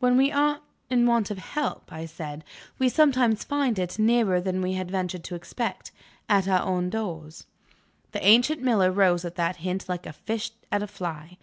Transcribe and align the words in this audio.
"When 0.00 0.16
we 0.16 0.32
are 0.32 0.58
in 0.90 1.06
want 1.06 1.30
of 1.30 1.38
help," 1.38 1.92
I 1.92 2.06
said, 2.06 2.42
"we 2.80 2.88
sometimes 2.88 3.44
find 3.44 3.78
it, 3.78 4.00
nearer 4.00 4.40
than 4.40 4.60
we 4.60 4.72
had 4.72 4.90
ventured 4.90 5.22
to 5.22 5.36
expect 5.36 5.92
at 6.28 6.48
our 6.48 6.62
own 6.62 6.90
doors." 6.90 7.46
The 8.10 8.26
ancient 8.26 8.62
miller 8.62 8.90
rose 8.90 9.24
at 9.24 9.36
that 9.36 9.58
hint 9.58 9.88
like 9.88 10.06
a 10.06 10.12
fish 10.12 10.50
at 10.72 10.82
a 10.82 10.88
fly. 10.88 11.38